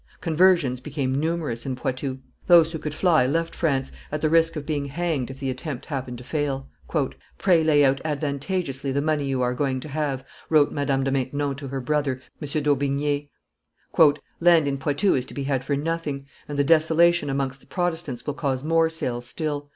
Conversions 0.19 0.79
became 0.79 1.13
numerous 1.13 1.63
in 1.63 1.75
Poitou. 1.75 2.17
Those 2.47 2.71
who 2.71 2.79
could 2.79 2.95
fly 2.95 3.27
left 3.27 3.53
France, 3.53 3.91
at 4.11 4.21
the 4.21 4.31
risk 4.31 4.55
of 4.55 4.65
being 4.65 4.85
hanged 4.87 5.29
if 5.29 5.39
the 5.39 5.51
attempt 5.51 5.85
happened 5.85 6.17
to 6.17 6.23
fail. 6.23 6.67
"Pray 7.37 7.63
lay 7.63 7.85
out 7.85 8.01
advantageously 8.03 8.91
the 8.91 8.99
money 9.03 9.25
you 9.25 9.43
are 9.43 9.53
going 9.53 9.79
to 9.79 9.89
have," 9.89 10.25
wrote 10.49 10.71
Madame 10.71 11.03
de 11.03 11.11
Maintenon 11.11 11.55
to 11.55 11.67
her 11.67 11.81
brother, 11.81 12.19
M. 12.41 12.63
d'Aubigne. 12.63 13.29
"Land 14.39 14.67
in 14.67 14.79
Poitou 14.79 15.13
is 15.13 15.27
to 15.27 15.35
be 15.35 15.43
had 15.43 15.63
for 15.63 15.75
nothing, 15.75 16.25
and 16.47 16.57
the 16.57 16.63
desolation 16.63 17.29
amongst 17.29 17.59
the 17.59 17.67
Protestants 17.67 18.25
will 18.25 18.33
cause 18.33 18.63
more 18.63 18.89
sales 18.89 19.27
still. 19.27 19.69